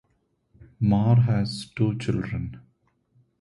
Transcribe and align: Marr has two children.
Marr 0.79 1.15
has 1.17 1.67
two 1.75 1.95
children. 1.99 2.59